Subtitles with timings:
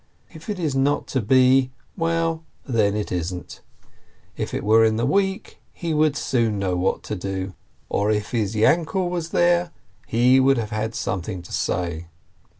[0.33, 3.61] If it is not to be, well, then it isn't!
[4.35, 7.53] If it were in the week, he would soon know what to do!
[7.87, 9.69] Or if his Yainkel were there,
[10.07, 12.07] he would have had something to say.